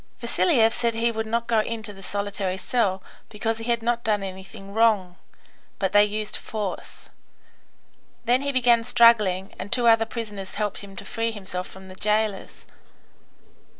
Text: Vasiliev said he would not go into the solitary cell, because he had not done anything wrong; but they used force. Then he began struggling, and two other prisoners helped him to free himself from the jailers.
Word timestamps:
Vasiliev 0.19 0.73
said 0.73 0.95
he 0.95 1.11
would 1.11 1.27
not 1.27 1.45
go 1.45 1.59
into 1.59 1.93
the 1.93 2.01
solitary 2.01 2.57
cell, 2.57 3.03
because 3.29 3.59
he 3.59 3.65
had 3.65 3.83
not 3.83 4.03
done 4.03 4.23
anything 4.23 4.73
wrong; 4.73 5.15
but 5.77 5.93
they 5.93 6.03
used 6.03 6.35
force. 6.35 7.09
Then 8.25 8.41
he 8.41 8.51
began 8.51 8.83
struggling, 8.83 9.53
and 9.59 9.71
two 9.71 9.85
other 9.87 10.05
prisoners 10.07 10.55
helped 10.55 10.79
him 10.79 10.95
to 10.95 11.05
free 11.05 11.29
himself 11.29 11.67
from 11.67 11.87
the 11.87 11.93
jailers. 11.93 12.65